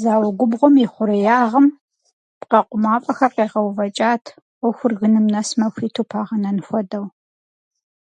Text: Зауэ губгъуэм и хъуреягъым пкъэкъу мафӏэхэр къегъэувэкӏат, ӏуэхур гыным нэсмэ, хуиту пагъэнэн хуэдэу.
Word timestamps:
Зауэ 0.00 0.28
губгъуэм 0.38 0.74
и 0.84 0.86
хъуреягъым 0.92 1.66
пкъэкъу 2.40 2.80
мафӏэхэр 2.82 3.32
къегъэувэкӏат, 3.36 4.24
ӏуэхур 4.58 4.92
гыным 5.00 5.26
нэсмэ, 5.32 5.66
хуиту 5.74 6.08
пагъэнэн 6.10 6.58
хуэдэу. 6.66 7.06